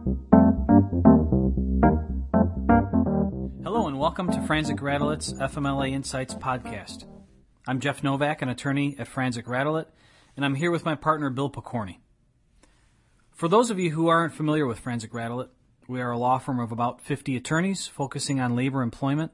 Hello 0.00 0.16
and 3.86 3.98
welcome 3.98 4.30
to 4.30 4.38
Franczek 4.38 4.78
Radelet's 4.78 5.34
FMLA 5.34 5.92
Insights 5.92 6.32
podcast. 6.32 7.04
I'm 7.66 7.80
Jeff 7.80 8.02
Nowak, 8.02 8.40
an 8.40 8.48
attorney 8.48 8.96
at 8.98 9.10
Franczek 9.10 9.44
Radelet, 9.44 9.88
and 10.36 10.46
I'm 10.46 10.54
here 10.54 10.70
with 10.70 10.86
my 10.86 10.94
partner 10.94 11.28
Bill 11.28 11.50
Pokorny. 11.50 11.98
For 13.30 13.46
those 13.46 13.70
of 13.70 13.78
you 13.78 13.90
who 13.90 14.08
aren't 14.08 14.32
familiar 14.32 14.66
with 14.66 14.82
Franczek 14.82 15.10
Radelet, 15.10 15.50
we 15.86 16.00
are 16.00 16.12
a 16.12 16.18
law 16.18 16.38
firm 16.38 16.60
of 16.60 16.72
about 16.72 17.02
50 17.02 17.36
attorneys 17.36 17.86
focusing 17.86 18.40
on 18.40 18.56
labor 18.56 18.80
employment, 18.80 19.32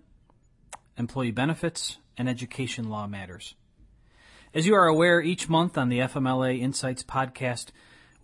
employee 0.98 1.30
benefits, 1.30 1.98
and 2.19 2.29
education 2.29 2.89
law 2.89 3.07
matters. 3.07 3.55
As 4.53 4.67
you 4.67 4.75
are 4.75 4.89
aware, 4.89 5.21
each 5.21 5.48
month 5.48 5.79
on 5.79 5.91
the 5.91 6.01
FMLA 6.01 6.59
Insights 6.59 7.05
podcast, 7.05 7.67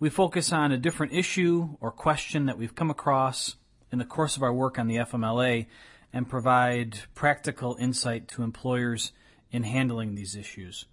we 0.03 0.09
focus 0.09 0.51
on 0.51 0.73
a 0.73 0.77
different 0.77 1.13
issue 1.13 1.77
or 1.79 1.89
question 1.89 2.47
that 2.47 2.57
we've 2.57 2.75
come 2.75 2.89
across 2.89 3.55
in 3.89 3.99
the 3.99 4.03
course 4.03 4.35
of 4.35 4.43
our 4.43 4.51
work 4.51 4.77
on 4.77 4.87
the 4.87 4.97
FMLA 4.97 5.65
and 6.11 6.27
provide 6.27 6.99
practical 7.15 7.77
insight 7.79 8.27
to 8.27 8.43
employers 8.43 9.13
in 9.49 9.63
handling 9.63 10.13
these 10.13 10.35
issues. 10.35 10.87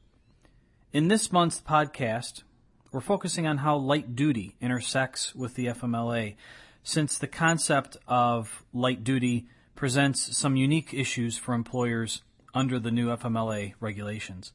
In 0.93 1.09
this 1.09 1.33
month's 1.33 1.61
podcast, 1.61 2.45
we're 2.93 3.01
focusing 3.01 3.49
on 3.49 3.59
how 3.59 3.77
light 3.77 4.15
duty 4.15 4.55
intersects 4.61 5.35
with 5.35 5.57
the 5.57 5.67
FMLA, 5.67 6.37
since 6.85 7.19
the 7.19 7.27
concept 7.27 7.97
of 8.07 8.63
light 8.73 9.03
duty 9.03 9.49
presents 9.75 10.37
some 10.37 10.55
unique 10.55 10.95
issues 10.95 11.37
for 11.37 11.55
employers 11.55 12.23
under 12.55 12.79
the 12.79 12.93
new 12.93 13.09
FMLA 13.09 13.75
regulations. 13.81 14.53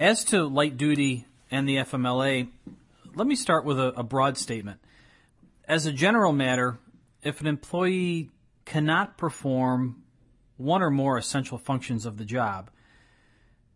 As 0.00 0.24
to 0.24 0.48
light 0.48 0.76
duty 0.76 1.26
and 1.48 1.68
the 1.68 1.76
FMLA, 1.76 2.48
let 3.16 3.26
me 3.26 3.34
start 3.34 3.64
with 3.64 3.80
a, 3.80 3.88
a 3.98 4.02
broad 4.02 4.36
statement. 4.36 4.78
As 5.66 5.86
a 5.86 5.92
general 5.92 6.32
matter, 6.32 6.78
if 7.22 7.40
an 7.40 7.46
employee 7.46 8.30
cannot 8.66 9.16
perform 9.16 10.02
one 10.58 10.82
or 10.82 10.90
more 10.90 11.16
essential 11.16 11.56
functions 11.56 12.04
of 12.04 12.18
the 12.18 12.26
job, 12.26 12.70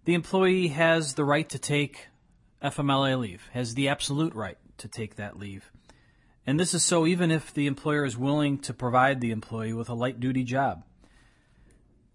the 0.05 0.13
employee 0.13 0.69
has 0.69 1.15
the 1.15 1.25
right 1.25 1.49
to 1.49 1.59
take 1.59 2.09
FMLA 2.63 3.19
leave, 3.19 3.49
has 3.53 3.75
the 3.75 3.89
absolute 3.89 4.35
right 4.35 4.59
to 4.77 4.89
take 4.89 5.17
that 5.17 5.39
leave. 5.39 5.73
And 6.47 6.61
this 6.61 6.75
is 6.75 6.83
so 6.83 7.07
even 7.07 7.31
if 7.31 7.53
the 7.53 7.67
employer 7.67 8.05
is 8.05 8.19
willing 8.19 8.59
to 8.59 8.75
provide 8.75 9.21
the 9.21 9.31
employee 9.31 9.73
with 9.73 9.89
a 9.89 9.95
light 9.95 10.21
duty 10.21 10.45
job. 10.45 10.85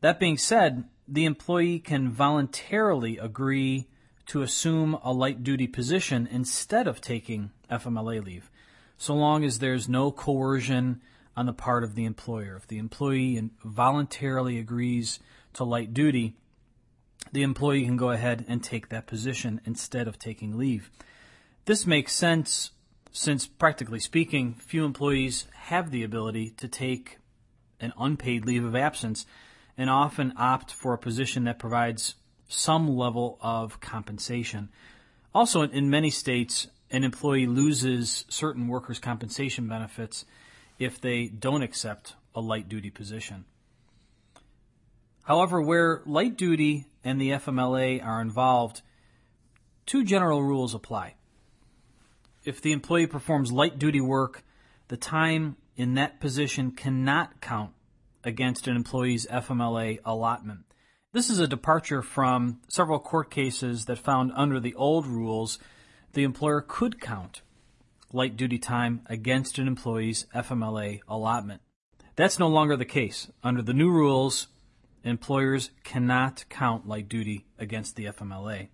That 0.02 0.20
being 0.20 0.38
said, 0.38 0.84
the 1.08 1.26
employee 1.26 1.80
can 1.80 2.12
voluntarily 2.12 3.18
agree 3.18 3.88
to 4.28 4.42
assume 4.42 4.98
a 5.04 5.14
light 5.14 5.44
duty 5.44 5.68
position 5.68 6.28
instead 6.32 6.88
of 6.88 7.02
taking 7.02 7.52
FMLA 7.70 8.24
leave, 8.24 8.50
so 8.98 9.14
long 9.14 9.44
as 9.44 9.60
there's 9.60 9.88
no 9.88 10.12
coercion 10.12 11.02
on 11.38 11.46
the 11.46 11.54
part 11.54 11.84
of 11.84 11.96
the 11.96 12.06
employer. 12.06 12.56
If 12.56 12.68
the 12.68 12.78
employee 12.78 13.50
voluntarily 13.64 14.58
agrees 14.58 15.20
to 15.54 15.64
light 15.64 15.94
duty, 15.94 16.36
the 17.32 17.44
employee 17.44 17.86
can 17.86 17.98
go 17.98 18.12
ahead 18.12 18.46
and 18.48 18.64
take 18.64 18.90
that 18.90 19.08
position 19.08 19.62
instead 19.66 20.08
of 20.08 20.18
taking 20.18 20.58
leave. 20.58 20.90
This 21.66 21.86
makes 21.86 22.14
sense 22.14 22.72
since, 23.12 23.48
practically 23.48 24.00
speaking, 24.00 24.54
few 24.54 24.86
employees 24.86 25.48
have 25.54 25.92
the 25.92 26.04
ability 26.04 26.52
to 26.58 26.68
take 26.68 27.20
an 27.80 27.94
unpaid 27.98 28.46
leave 28.46 28.64
of 28.64 28.76
absence 28.76 29.26
and 29.78 29.90
often 29.90 30.34
opt 30.38 30.72
for 30.72 30.94
a 30.94 30.98
position 30.98 31.46
that 31.46 31.60
provides 31.60 32.16
some 32.48 32.96
level 32.96 33.38
of 33.42 33.80
compensation. 33.80 34.70
Also, 35.34 35.64
in 35.64 35.90
many 35.90 36.10
states, 36.10 36.68
an 36.92 37.04
employee 37.04 37.48
loses 37.48 38.26
certain 38.30 38.68
workers' 38.68 39.00
compensation 39.00 39.68
benefits 39.68 40.26
if 40.80 41.00
they 41.00 41.28
don't 41.28 41.62
accept 41.62 42.16
a 42.34 42.42
light 42.42 42.70
duty 42.70 42.90
position. 42.90 43.46
However, 45.24 45.62
where 45.62 46.04
light 46.06 46.38
duty 46.38 46.86
and 47.04 47.20
the 47.20 47.32
FMLA 47.32 48.06
are 48.06 48.22
involved, 48.22 48.82
two 49.86 50.04
general 50.04 50.44
rules 50.44 50.76
apply. 50.76 51.16
If 52.44 52.62
the 52.62 52.74
employee 52.74 53.08
performs 53.08 53.52
light 53.52 53.80
duty 53.80 54.02
work, 54.02 54.44
the 54.88 54.98
time 54.98 55.56
in 55.76 55.96
that 55.96 56.20
position 56.20 56.72
cannot 56.72 57.42
count 57.42 57.72
against 58.24 58.68
an 58.68 58.76
employee's 58.76 59.26
FMLA 59.26 60.00
allotment. 60.06 60.65
This 61.16 61.30
is 61.30 61.40
a 61.40 61.48
departure 61.48 62.02
from 62.02 62.60
several 62.68 63.00
court 63.00 63.32
cases 63.32 63.86
that 63.86 64.00
found 64.00 64.34
under 64.36 64.60
the 64.60 64.76
old 64.76 65.08
rules 65.08 65.60
the 66.12 66.24
employer 66.24 66.60
could 66.60 67.00
count 67.00 67.42
light 68.12 68.36
duty 68.36 68.58
time 68.58 69.00
against 69.06 69.58
an 69.58 69.66
employee's 69.66 70.26
FMLA 70.36 71.00
allotment. 71.08 71.62
That's 72.18 72.38
no 72.38 72.50
longer 72.50 72.76
the 72.76 72.84
case. 72.84 73.32
Under 73.46 73.62
the 73.62 73.74
new 73.74 73.90
rules, 73.90 74.48
employers 75.06 75.72
cannot 75.86 76.44
count 76.50 76.86
light 76.86 77.08
duty 77.08 77.46
against 77.58 77.96
the 77.96 78.08
FMLA. 78.08 78.68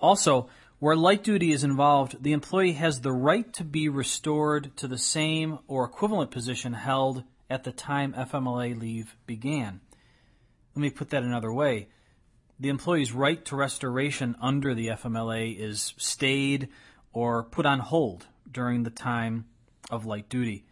Also, 0.00 0.48
where 0.80 0.96
light 0.96 1.22
duty 1.22 1.52
is 1.52 1.62
involved, 1.62 2.24
the 2.24 2.32
employee 2.32 2.72
has 2.72 3.02
the 3.02 3.12
right 3.12 3.52
to 3.52 3.62
be 3.62 3.88
restored 3.88 4.76
to 4.78 4.88
the 4.88 4.98
same 4.98 5.60
or 5.68 5.84
equivalent 5.84 6.32
position 6.32 6.72
held 6.72 7.22
at 7.48 7.62
the 7.62 7.70
time 7.70 8.14
FMLA 8.14 8.76
leave 8.76 9.16
began. 9.28 9.80
Let 10.78 10.82
me 10.82 10.90
put 10.90 11.10
that 11.10 11.24
another 11.24 11.52
way. 11.52 11.88
The 12.60 12.68
employee's 12.68 13.10
right 13.10 13.44
to 13.46 13.56
restoration 13.56 14.36
under 14.40 14.76
the 14.76 14.90
FMLA 14.90 15.58
is 15.58 15.92
stayed 15.96 16.68
or 17.12 17.42
put 17.42 17.66
on 17.66 17.80
hold 17.80 18.28
during 18.48 18.84
the 18.84 18.90
time 18.90 19.46
of 19.90 20.06
light 20.06 20.28
duty. 20.28 20.66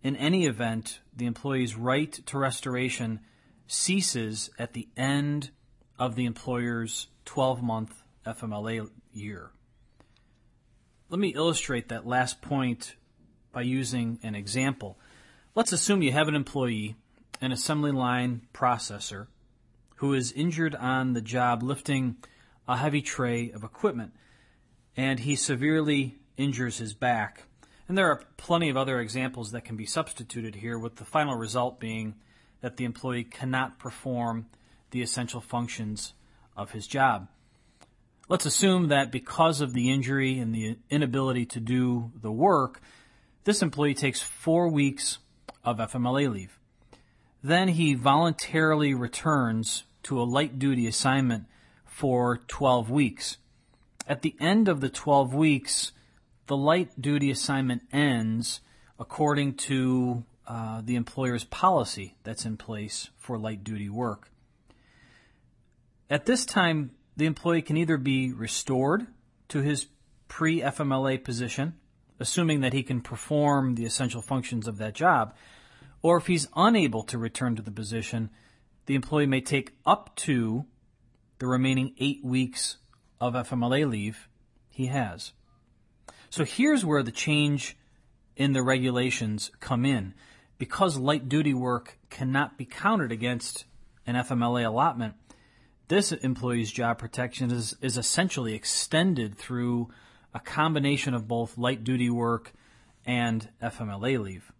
In 0.00 0.14
any 0.14 0.46
event, 0.46 1.00
the 1.12 1.26
employee's 1.26 1.74
right 1.74 2.12
to 2.26 2.38
restoration 2.38 3.18
ceases 3.66 4.48
at 4.60 4.74
the 4.74 4.86
end 4.96 5.50
of 5.98 6.14
the 6.14 6.26
employer's 6.26 7.08
12 7.24 7.60
month 7.60 8.00
FMLA 8.24 8.88
year. 9.12 9.50
Let 11.08 11.18
me 11.18 11.34
illustrate 11.34 11.88
that 11.88 12.06
last 12.06 12.40
point 12.42 12.94
by 13.50 13.62
using 13.62 14.20
an 14.22 14.36
example. 14.36 15.00
Let's 15.56 15.72
assume 15.72 16.02
you 16.02 16.12
have 16.12 16.28
an 16.28 16.36
employee, 16.36 16.94
an 17.40 17.50
assembly 17.50 17.90
line 17.90 18.42
processor, 18.54 19.26
who 19.98 20.14
is 20.14 20.32
injured 20.32 20.74
on 20.74 21.12
the 21.12 21.20
job 21.20 21.62
lifting 21.62 22.16
a 22.66 22.76
heavy 22.76 23.02
tray 23.02 23.50
of 23.50 23.64
equipment, 23.64 24.12
and 24.96 25.20
he 25.20 25.34
severely 25.34 26.18
injures 26.36 26.78
his 26.78 26.94
back. 26.94 27.44
And 27.88 27.98
there 27.98 28.10
are 28.10 28.22
plenty 28.36 28.68
of 28.68 28.76
other 28.76 29.00
examples 29.00 29.52
that 29.52 29.64
can 29.64 29.76
be 29.76 29.86
substituted 29.86 30.54
here, 30.54 30.78
with 30.78 30.96
the 30.96 31.04
final 31.04 31.34
result 31.34 31.80
being 31.80 32.14
that 32.60 32.76
the 32.76 32.84
employee 32.84 33.24
cannot 33.24 33.78
perform 33.78 34.46
the 34.90 35.02
essential 35.02 35.40
functions 35.40 36.14
of 36.56 36.70
his 36.70 36.86
job. 36.86 37.28
Let's 38.28 38.46
assume 38.46 38.88
that 38.88 39.10
because 39.10 39.60
of 39.60 39.72
the 39.72 39.90
injury 39.90 40.38
and 40.38 40.54
the 40.54 40.78
inability 40.90 41.46
to 41.46 41.60
do 41.60 42.12
the 42.20 42.30
work, 42.30 42.80
this 43.44 43.62
employee 43.62 43.94
takes 43.94 44.20
four 44.20 44.68
weeks 44.68 45.18
of 45.64 45.78
FMLA 45.78 46.30
leave. 46.30 46.58
Then 47.42 47.68
he 47.68 47.94
voluntarily 47.94 48.94
returns 48.94 49.84
to 50.08 50.18
a 50.18 50.24
light 50.24 50.58
duty 50.58 50.86
assignment 50.86 51.44
for 51.84 52.38
12 52.48 52.90
weeks. 52.90 53.36
At 54.06 54.22
the 54.22 54.34
end 54.40 54.66
of 54.66 54.80
the 54.80 54.88
12 54.88 55.34
weeks, 55.34 55.92
the 56.46 56.56
light 56.56 56.88
duty 56.98 57.30
assignment 57.30 57.82
ends 57.92 58.60
according 58.98 59.52
to 59.54 60.24
uh, 60.46 60.80
the 60.82 60.96
employer's 60.96 61.44
policy 61.44 62.16
that's 62.22 62.46
in 62.46 62.56
place 62.56 63.10
for 63.18 63.36
light 63.36 63.62
duty 63.62 63.90
work. 63.90 64.30
At 66.08 66.24
this 66.24 66.46
time, 66.46 66.92
the 67.18 67.26
employee 67.26 67.60
can 67.60 67.76
either 67.76 67.98
be 67.98 68.32
restored 68.32 69.08
to 69.48 69.60
his 69.60 69.88
pre 70.26 70.62
FMLA 70.62 71.22
position, 71.22 71.74
assuming 72.18 72.62
that 72.62 72.72
he 72.72 72.82
can 72.82 73.02
perform 73.02 73.74
the 73.74 73.84
essential 73.84 74.22
functions 74.22 74.66
of 74.66 74.78
that 74.78 74.94
job, 74.94 75.34
or 76.00 76.16
if 76.16 76.28
he's 76.28 76.48
unable 76.56 77.02
to 77.02 77.18
return 77.18 77.56
to 77.56 77.62
the 77.62 77.70
position, 77.70 78.30
the 78.88 78.94
employee 78.94 79.26
may 79.26 79.42
take 79.42 79.72
up 79.84 80.16
to 80.16 80.64
the 81.40 81.46
remaining 81.46 81.94
eight 81.98 82.24
weeks 82.24 82.78
of 83.20 83.34
FMLA 83.34 83.88
leave 83.88 84.30
he 84.70 84.86
has. 84.86 85.32
So 86.30 86.42
here's 86.42 86.86
where 86.86 87.02
the 87.02 87.12
change 87.12 87.76
in 88.34 88.54
the 88.54 88.62
regulations 88.62 89.50
come 89.60 89.84
in. 89.84 90.14
Because 90.56 90.96
light 90.96 91.28
duty 91.28 91.52
work 91.52 91.98
cannot 92.08 92.56
be 92.56 92.64
counted 92.64 93.12
against 93.12 93.66
an 94.06 94.14
FMLA 94.14 94.64
allotment, 94.66 95.16
this 95.88 96.12
employee's 96.12 96.72
job 96.72 96.98
protection 96.98 97.50
is, 97.50 97.76
is 97.82 97.98
essentially 97.98 98.54
extended 98.54 99.36
through 99.36 99.90
a 100.32 100.40
combination 100.40 101.12
of 101.12 101.28
both 101.28 101.58
light 101.58 101.84
duty 101.84 102.08
work 102.08 102.54
and 103.04 103.50
FMLA 103.62 104.18
leave 104.18 104.50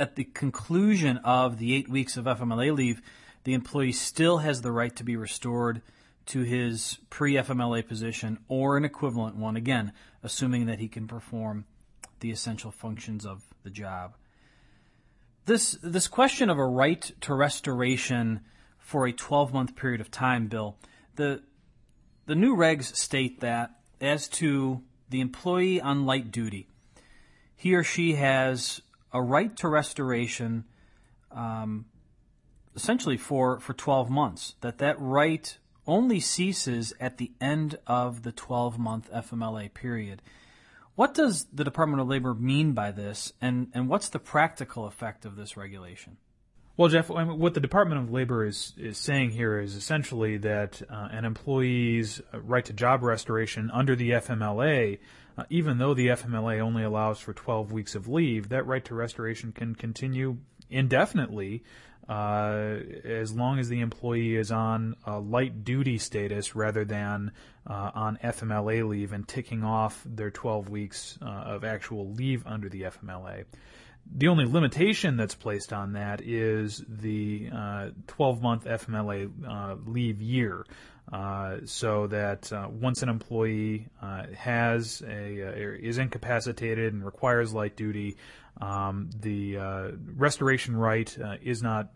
at 0.00 0.16
the 0.16 0.24
conclusion 0.24 1.18
of 1.18 1.58
the 1.58 1.74
eight 1.74 1.88
weeks 1.88 2.16
of 2.16 2.24
FMLA 2.24 2.74
leave, 2.74 3.02
the 3.44 3.52
employee 3.52 3.92
still 3.92 4.38
has 4.38 4.62
the 4.62 4.72
right 4.72 4.96
to 4.96 5.04
be 5.04 5.14
restored 5.14 5.82
to 6.26 6.40
his 6.42 6.98
pre 7.10 7.34
FMLA 7.34 7.86
position 7.86 8.38
or 8.48 8.76
an 8.76 8.84
equivalent 8.84 9.36
one, 9.36 9.56
again, 9.56 9.92
assuming 10.22 10.66
that 10.66 10.78
he 10.78 10.88
can 10.88 11.06
perform 11.06 11.66
the 12.20 12.30
essential 12.30 12.70
functions 12.70 13.26
of 13.26 13.44
the 13.62 13.70
job. 13.70 14.16
This 15.44 15.72
this 15.82 16.08
question 16.08 16.48
of 16.48 16.58
a 16.58 16.66
right 16.66 17.10
to 17.22 17.34
restoration 17.34 18.40
for 18.78 19.06
a 19.06 19.12
12 19.12 19.52
month 19.52 19.76
period 19.76 20.00
of 20.00 20.10
time, 20.10 20.46
Bill, 20.46 20.76
the 21.16 21.42
the 22.26 22.34
new 22.34 22.56
regs 22.56 22.96
state 22.96 23.40
that 23.40 23.72
as 24.00 24.28
to 24.28 24.82
the 25.10 25.20
employee 25.20 25.80
on 25.80 26.06
light 26.06 26.30
duty, 26.30 26.68
he 27.56 27.74
or 27.74 27.82
she 27.82 28.14
has 28.14 28.80
a 29.12 29.22
right 29.22 29.56
to 29.56 29.68
restoration 29.68 30.64
um, 31.30 31.86
essentially 32.74 33.16
for, 33.16 33.60
for 33.60 33.72
12 33.72 34.10
months, 34.10 34.54
that 34.60 34.78
that 34.78 34.96
right 34.98 35.58
only 35.86 36.20
ceases 36.20 36.92
at 37.00 37.18
the 37.18 37.32
end 37.40 37.78
of 37.86 38.22
the 38.22 38.32
12 38.32 38.78
month 38.78 39.10
FMLA 39.12 39.72
period. 39.74 40.22
What 40.94 41.14
does 41.14 41.46
the 41.52 41.64
Department 41.64 42.00
of 42.00 42.08
Labor 42.08 42.34
mean 42.34 42.72
by 42.72 42.90
this, 42.90 43.32
and, 43.40 43.68
and 43.74 43.88
what's 43.88 44.08
the 44.08 44.18
practical 44.18 44.86
effect 44.86 45.24
of 45.24 45.36
this 45.36 45.56
regulation? 45.56 46.18
Well, 46.76 46.88
Jeff, 46.88 47.10
I 47.10 47.24
mean, 47.24 47.38
what 47.38 47.54
the 47.54 47.60
Department 47.60 48.00
of 48.00 48.10
Labor 48.10 48.46
is, 48.46 48.72
is 48.76 48.96
saying 48.96 49.30
here 49.30 49.58
is 49.58 49.76
essentially 49.76 50.38
that 50.38 50.80
uh, 50.88 51.08
an 51.10 51.24
employee's 51.24 52.22
right 52.32 52.64
to 52.64 52.72
job 52.72 53.02
restoration 53.02 53.70
under 53.72 53.96
the 53.96 54.10
FMLA, 54.12 54.98
uh, 55.36 55.44
even 55.50 55.78
though 55.78 55.94
the 55.94 56.08
FMLA 56.08 56.60
only 56.60 56.82
allows 56.82 57.18
for 57.18 57.32
12 57.32 57.72
weeks 57.72 57.94
of 57.94 58.08
leave, 58.08 58.48
that 58.48 58.66
right 58.66 58.84
to 58.84 58.94
restoration 58.94 59.52
can 59.52 59.74
continue 59.74 60.38
indefinitely 60.68 61.62
uh, 62.08 62.78
as 63.04 63.32
long 63.32 63.58
as 63.58 63.68
the 63.68 63.80
employee 63.80 64.34
is 64.34 64.50
on 64.50 64.96
light 65.06 65.64
duty 65.64 65.96
status 65.96 66.56
rather 66.56 66.84
than 66.84 67.30
uh, 67.66 67.90
on 67.94 68.18
FMLA 68.22 68.88
leave 68.88 69.12
and 69.12 69.28
ticking 69.28 69.62
off 69.62 70.02
their 70.04 70.30
12 70.30 70.68
weeks 70.68 71.18
uh, 71.22 71.26
of 71.26 71.64
actual 71.64 72.12
leave 72.12 72.44
under 72.46 72.68
the 72.68 72.82
FMLA. 72.82 73.44
The 74.12 74.28
only 74.28 74.44
limitation 74.44 75.16
that's 75.16 75.34
placed 75.34 75.72
on 75.72 75.92
that 75.92 76.20
is 76.20 76.84
the 76.88 77.48
12-month 77.48 78.66
uh, 78.66 78.76
FMLA 78.76 79.30
uh, 79.48 79.76
leave 79.86 80.20
year. 80.20 80.66
Uh, 81.12 81.56
so 81.64 82.06
that 82.06 82.52
uh, 82.52 82.68
once 82.70 83.02
an 83.02 83.08
employee 83.08 83.88
uh, 84.00 84.26
has 84.36 85.02
a 85.02 85.42
uh, 85.42 85.76
is 85.80 85.98
incapacitated 85.98 86.92
and 86.92 87.04
requires 87.04 87.52
light 87.52 87.76
duty, 87.76 88.16
um, 88.60 89.10
the 89.18 89.56
restoration 90.16 90.76
right 90.76 91.16
is 91.42 91.62
not 91.62 91.90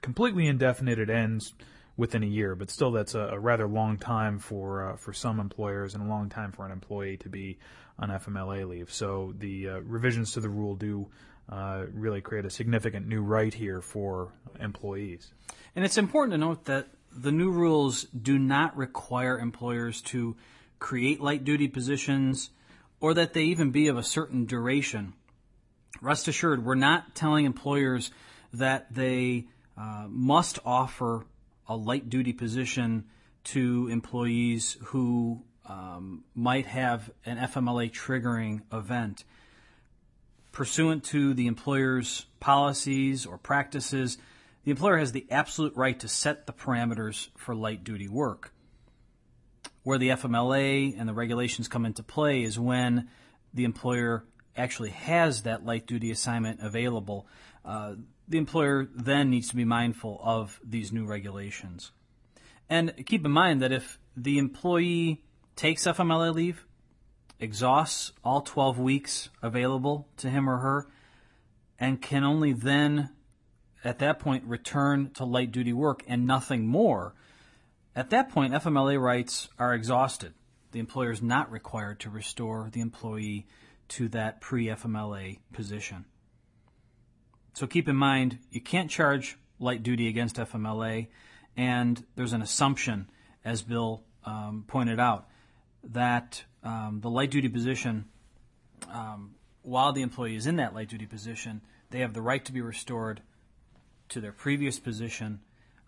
completely 0.00 0.46
indefinite. 0.46 1.00
It 1.00 1.10
ends 1.10 1.54
within 1.96 2.22
a 2.22 2.26
year, 2.26 2.54
but 2.54 2.70
still 2.70 2.92
that's 2.92 3.16
a, 3.16 3.20
a 3.20 3.38
rather 3.38 3.66
long 3.66 3.98
time 3.98 4.38
for 4.38 4.96
for 4.98 5.12
some 5.12 5.40
employers 5.40 5.94
and 5.94 6.04
a 6.04 6.08
long 6.08 6.28
time 6.28 6.52
for 6.52 6.64
an 6.64 6.70
employee 6.70 7.16
to 7.18 7.28
be 7.28 7.58
on 7.98 8.10
FMLA 8.10 8.68
leave. 8.68 8.92
So 8.92 9.34
the 9.36 9.66
revisions 9.82 10.32
to 10.32 10.40
the 10.40 10.50
rule 10.50 10.76
do 10.76 11.08
uh, 11.48 11.84
really 11.92 12.20
create 12.20 12.44
a 12.44 12.50
significant 12.50 13.06
new 13.06 13.22
right 13.22 13.54
here 13.54 13.80
for 13.80 14.32
employees. 14.60 15.32
And 15.74 15.84
it's 15.84 15.98
important 15.98 16.32
to 16.32 16.38
note 16.38 16.64
that 16.64 16.88
the 17.12 17.32
new 17.32 17.50
rules 17.50 18.04
do 18.04 18.38
not 18.38 18.76
require 18.76 19.38
employers 19.38 20.02
to 20.02 20.36
create 20.78 21.20
light 21.20 21.44
duty 21.44 21.68
positions 21.68 22.50
or 23.00 23.14
that 23.14 23.32
they 23.32 23.44
even 23.44 23.70
be 23.70 23.88
of 23.88 23.96
a 23.96 24.02
certain 24.02 24.44
duration. 24.44 25.14
Rest 26.00 26.28
assured, 26.28 26.64
we're 26.64 26.74
not 26.74 27.14
telling 27.14 27.46
employers 27.46 28.10
that 28.52 28.92
they 28.92 29.46
uh, 29.76 30.06
must 30.08 30.58
offer 30.64 31.26
a 31.68 31.76
light 31.76 32.08
duty 32.08 32.32
position 32.32 33.04
to 33.44 33.88
employees 33.90 34.76
who 34.86 35.42
um, 35.68 36.24
might 36.34 36.66
have 36.66 37.10
an 37.24 37.38
FMLA 37.38 37.92
triggering 37.92 38.62
event 38.72 39.24
pursuant 40.56 41.04
to 41.04 41.34
the 41.34 41.46
employer's 41.46 42.24
policies 42.40 43.26
or 43.26 43.36
practices, 43.36 44.16
the 44.64 44.70
employer 44.70 44.96
has 44.96 45.12
the 45.12 45.26
absolute 45.30 45.76
right 45.76 46.00
to 46.00 46.08
set 46.08 46.46
the 46.46 46.52
parameters 46.52 47.28
for 47.36 47.54
light 47.54 47.84
duty 47.84 48.08
work. 48.08 48.54
Where 49.82 49.98
the 49.98 50.08
FMLA 50.08 50.98
and 50.98 51.06
the 51.06 51.12
regulations 51.12 51.68
come 51.68 51.84
into 51.84 52.02
play 52.02 52.42
is 52.42 52.58
when 52.58 53.10
the 53.52 53.64
employer 53.64 54.24
actually 54.56 54.90
has 54.90 55.42
that 55.42 55.66
light 55.66 55.86
duty 55.86 56.10
assignment 56.10 56.60
available. 56.62 57.26
Uh, 57.62 57.96
the 58.26 58.38
employer 58.38 58.88
then 58.94 59.28
needs 59.28 59.50
to 59.50 59.56
be 59.56 59.66
mindful 59.66 60.18
of 60.24 60.58
these 60.64 60.90
new 60.90 61.04
regulations. 61.04 61.92
And 62.70 63.04
keep 63.04 63.26
in 63.26 63.30
mind 63.30 63.60
that 63.60 63.72
if 63.72 63.98
the 64.16 64.38
employee 64.38 65.22
takes 65.54 65.84
FMLA 65.84 66.34
leave, 66.34 66.65
exhausts 67.38 68.12
all 68.24 68.40
12 68.40 68.78
weeks 68.78 69.28
available 69.42 70.08
to 70.16 70.30
him 70.30 70.48
or 70.48 70.58
her 70.58 70.86
and 71.78 72.00
can 72.00 72.24
only 72.24 72.52
then, 72.52 73.10
at 73.84 73.98
that 73.98 74.18
point, 74.18 74.44
return 74.44 75.10
to 75.14 75.24
light 75.24 75.52
duty 75.52 75.72
work 75.72 76.02
and 76.06 76.26
nothing 76.26 76.66
more. 76.66 77.14
At 77.94 78.10
that 78.10 78.30
point, 78.30 78.52
FMLA 78.52 79.00
rights 79.00 79.48
are 79.58 79.74
exhausted. 79.74 80.34
The 80.72 80.80
employer 80.80 81.10
is 81.10 81.22
not 81.22 81.50
required 81.50 82.00
to 82.00 82.10
restore 82.10 82.68
the 82.72 82.80
employee 82.80 83.46
to 83.88 84.08
that 84.08 84.40
pre 84.40 84.66
FMLA 84.66 85.38
position. 85.52 86.04
So 87.54 87.66
keep 87.66 87.88
in 87.88 87.96
mind, 87.96 88.38
you 88.50 88.60
can't 88.60 88.90
charge 88.90 89.38
light 89.58 89.82
duty 89.82 90.08
against 90.08 90.36
FMLA, 90.36 91.08
and 91.56 92.04
there's 92.14 92.34
an 92.34 92.42
assumption, 92.42 93.08
as 93.44 93.62
Bill 93.62 94.02
um, 94.24 94.64
pointed 94.66 95.00
out, 95.00 95.28
that 95.84 96.44
um, 96.66 97.00
the 97.00 97.10
light 97.10 97.30
duty 97.30 97.48
position, 97.48 98.06
um, 98.92 99.34
while 99.62 99.92
the 99.92 100.02
employee 100.02 100.36
is 100.36 100.46
in 100.46 100.56
that 100.56 100.74
light 100.74 100.88
duty 100.88 101.06
position, 101.06 101.60
they 101.90 102.00
have 102.00 102.12
the 102.12 102.22
right 102.22 102.44
to 102.44 102.52
be 102.52 102.60
restored 102.60 103.22
to 104.08 104.20
their 104.20 104.32
previous 104.32 104.78
position, 104.80 105.40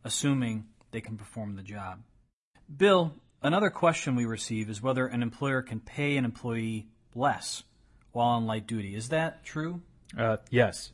assuming 0.05 0.67
they 0.93 1.01
can 1.01 1.17
perform 1.17 1.57
the 1.57 1.63
job. 1.63 2.01
Bill, 2.75 3.15
another 3.43 3.71
question 3.71 4.15
we 4.15 4.25
receive 4.25 4.71
is 4.71 4.83
whether 4.83 5.07
an 5.07 5.23
employer 5.23 5.63
can 5.63 5.81
pay 5.81 6.17
an 6.17 6.25
employee 6.25 6.87
less 7.15 7.65
while 8.13 8.29
on 8.29 8.47
light 8.47 8.67
duty. 8.67 8.95
Is 8.95 9.09
that 9.09 9.45
true? 9.45 9.83
Uh, 10.17 10.39
yes. 10.51 10.93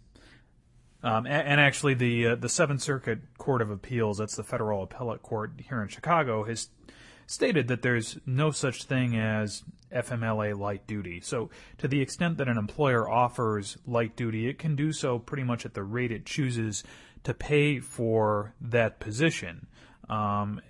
Um, 1.03 1.27
and, 1.27 1.61
actually, 1.61 1.93
the 1.93 2.29
uh, 2.29 2.35
the 2.37 2.49
Seventh 2.49 2.81
Circuit 2.81 3.19
Court 3.37 3.61
of 3.61 3.71
Appeals, 3.71 4.17
that's 4.17 4.37
the 4.37 4.43
federal 4.43 4.83
appellate 4.83 5.21
court 5.21 5.53
here 5.69 5.83
in 5.83 5.89
Chicago, 5.89 6.45
has 6.45 6.71
stated 7.27 7.69
that 7.69 7.83
there's 7.83 8.19
no 8.27 8.51
such 8.51 8.85
thing 8.85 9.17
as 9.17 9.63
FMLA 9.95 10.59
light 10.59 10.87
duty. 10.87 11.21
So, 11.21 11.51
to 11.79 11.89
the 11.89 12.01
extent 12.01 12.39
that 12.39 12.49
an 12.49 12.59
employer 12.59 13.09
offers 13.09 13.79
light 13.87 14.17
duty, 14.17 14.49
it 14.49 14.59
can 14.59 14.77
do 14.77 14.93
so 14.93 15.19
pretty 15.19 15.45
much 15.45 15.65
at 15.65 15.75
the 15.75 15.83
rate 15.83 16.11
it 16.11 16.27
chooses 16.27 16.83
to 17.23 17.35
pay 17.35 17.81
for 17.81 18.55
that 18.61 19.01
position. 19.01 19.67
Um, 20.09 20.61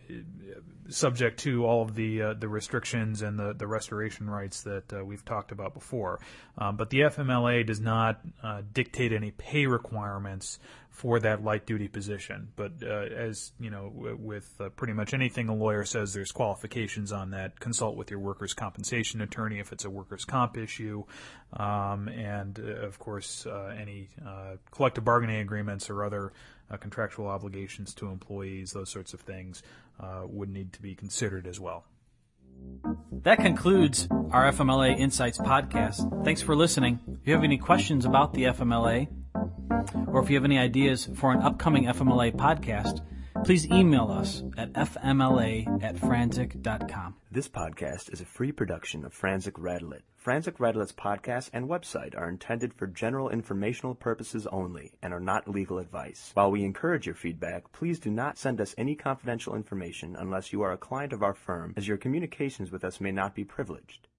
subject 0.88 1.40
to 1.40 1.64
all 1.64 1.82
of 1.82 1.94
the 1.94 2.22
uh, 2.22 2.34
the 2.34 2.48
restrictions 2.48 3.22
and 3.22 3.38
the, 3.38 3.54
the 3.54 3.66
restoration 3.66 4.28
rights 4.28 4.62
that 4.62 4.92
uh, 4.92 5.04
we've 5.04 5.24
talked 5.24 5.52
about 5.52 5.74
before. 5.74 6.20
Um, 6.58 6.76
but 6.76 6.90
the 6.90 7.00
FMLA 7.00 7.66
does 7.66 7.80
not 7.80 8.20
uh, 8.42 8.62
dictate 8.72 9.12
any 9.12 9.30
pay 9.30 9.66
requirements 9.66 10.58
for 10.90 11.18
that 11.20 11.42
light 11.42 11.66
duty 11.66 11.88
position. 11.88 12.48
But 12.54 12.74
uh, 12.82 12.86
as 12.86 13.52
you 13.58 13.70
know, 13.70 13.90
with 13.92 14.52
uh, 14.60 14.68
pretty 14.70 14.92
much 14.92 15.14
anything 15.14 15.48
a 15.48 15.54
lawyer 15.54 15.84
says, 15.84 16.12
there's 16.12 16.32
qualifications 16.32 17.12
on 17.12 17.30
that. 17.30 17.58
Consult 17.58 17.96
with 17.96 18.10
your 18.10 18.20
workers' 18.20 18.54
compensation 18.54 19.20
attorney 19.20 19.58
if 19.58 19.72
it's 19.72 19.84
a 19.84 19.90
workers' 19.90 20.24
comp 20.24 20.56
issue, 20.56 21.04
um, 21.54 22.08
and 22.08 22.60
uh, 22.60 22.86
of 22.86 22.98
course 22.98 23.46
any 23.76 24.10
collective 24.70 25.04
bargaining 25.04 25.40
agreements 25.40 25.90
or 25.90 26.04
other 26.04 26.32
contractual 26.80 27.28
obligations 27.28 27.94
to 27.94 28.08
employees, 28.08 28.72
those 28.72 28.90
sorts 28.90 29.14
of 29.14 29.20
things 29.20 29.62
uh, 30.00 30.22
would 30.26 30.48
need 30.48 30.72
to 30.74 30.82
be 30.82 30.94
considered 30.94 31.46
as 31.46 31.58
well. 31.58 31.86
That 33.22 33.38
concludes 33.38 34.06
our 34.30 34.50
FMLA 34.52 34.98
Insights 34.98 35.38
podcast. 35.38 36.24
Thanks 36.24 36.42
for 36.42 36.54
listening. 36.54 37.00
If 37.20 37.26
you 37.26 37.34
have 37.34 37.44
any 37.44 37.58
questions 37.58 38.04
about 38.04 38.34
the 38.34 38.44
FMLA, 38.44 39.08
or 40.08 40.22
if 40.22 40.30
you 40.30 40.36
have 40.36 40.44
any 40.44 40.58
ideas 40.58 41.08
for 41.14 41.32
an 41.32 41.42
upcoming 41.42 41.84
FMLA 41.84 42.36
podcast, 42.36 43.00
please 43.42 43.66
email 43.70 44.10
us 44.10 44.42
at 44.56 44.72
fmla 44.72 45.82
at 45.82 45.96
franczek.com. 45.96 47.14
This 47.30 47.48
podcast 47.48 48.12
is 48.12 48.20
a 48.20 48.24
free 48.24 48.52
production 48.52 49.04
of 49.04 49.12
Franczek 49.12 49.54
Radelet. 49.54 50.02
Franczek 50.24 50.56
Radelet's 50.58 50.92
podcast 50.92 51.50
and 51.52 51.68
website 51.68 52.16
are 52.16 52.28
intended 52.28 52.72
for 52.72 52.86
general 52.86 53.28
informational 53.28 53.94
purposes 53.94 54.46
only 54.46 54.92
and 55.02 55.12
are 55.12 55.20
not 55.20 55.48
legal 55.48 55.78
advice. 55.78 56.30
While 56.34 56.50
we 56.50 56.64
encourage 56.64 57.06
your 57.06 57.14
feedback, 57.14 57.72
please 57.72 57.98
do 57.98 58.10
not 58.10 58.38
send 58.38 58.60
us 58.60 58.74
any 58.78 58.94
confidential 58.94 59.54
information 59.54 60.16
unless 60.16 60.52
you 60.52 60.62
are 60.62 60.72
a 60.72 60.78
client 60.78 61.12
of 61.12 61.22
our 61.22 61.34
firm, 61.34 61.74
as 61.76 61.86
your 61.86 61.98
communications 61.98 62.70
with 62.70 62.84
us 62.84 63.00
may 63.00 63.12
not 63.12 63.34
be 63.34 63.44
privileged. 63.44 64.08